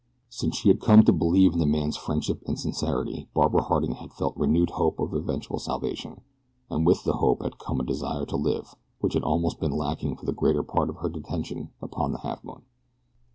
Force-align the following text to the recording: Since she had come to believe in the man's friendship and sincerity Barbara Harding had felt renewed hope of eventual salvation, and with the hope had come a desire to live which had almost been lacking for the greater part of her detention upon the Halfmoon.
Since 0.31 0.55
she 0.55 0.69
had 0.69 0.81
come 0.81 1.03
to 1.05 1.13
believe 1.13 1.53
in 1.53 1.59
the 1.59 1.67
man's 1.67 1.95
friendship 1.95 2.41
and 2.47 2.57
sincerity 2.59 3.27
Barbara 3.35 3.61
Harding 3.61 3.91
had 3.91 4.11
felt 4.11 4.35
renewed 4.35 4.71
hope 4.71 4.99
of 4.99 5.13
eventual 5.13 5.59
salvation, 5.59 6.21
and 6.71 6.87
with 6.87 7.03
the 7.03 7.17
hope 7.17 7.43
had 7.43 7.59
come 7.59 7.79
a 7.79 7.83
desire 7.83 8.25
to 8.25 8.35
live 8.35 8.73
which 8.99 9.13
had 9.13 9.21
almost 9.23 9.59
been 9.59 9.77
lacking 9.77 10.15
for 10.15 10.25
the 10.25 10.33
greater 10.33 10.63
part 10.63 10.89
of 10.89 10.95
her 11.03 11.09
detention 11.09 11.69
upon 11.83 12.13
the 12.13 12.17
Halfmoon. 12.17 12.63